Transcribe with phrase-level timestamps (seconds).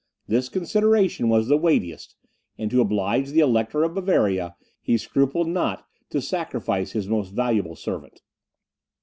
[0.27, 2.15] This consideration was the weightiest,
[2.57, 7.75] and to oblige the Elector of Bavaria he scrupled not to sacrifice his most valuable
[7.75, 8.23] servant.